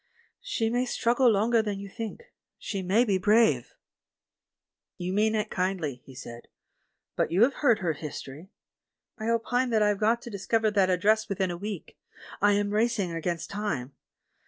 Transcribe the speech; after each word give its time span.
"She 0.41 0.71
may 0.71 0.85
struggle 0.85 1.29
longer 1.29 1.61
than 1.61 1.79
you 1.79 1.87
think; 1.87 2.33
she 2.57 2.81
may 2.81 3.05
be 3.05 3.19
brave." 3.19 3.75
"You 4.97 5.13
mean 5.13 5.35
it 5.35 5.51
kindly," 5.51 6.01
he 6.03 6.15
said, 6.15 6.47
"but 7.15 7.31
you 7.31 7.43
have 7.43 7.53
heard 7.53 7.77
her 7.77 7.93
history! 7.93 8.49
I 9.19 9.29
opine 9.29 9.69
that 9.69 9.83
I've 9.83 9.99
got 9.99 10.23
to 10.23 10.31
dis 10.31 10.47
cover 10.47 10.71
that 10.71 10.89
address 10.89 11.29
within 11.29 11.51
a 11.51 11.55
week— 11.55 11.99
I 12.41 12.53
am 12.53 12.71
racing 12.71 13.11
against 13.11 13.51
time. 13.51 13.93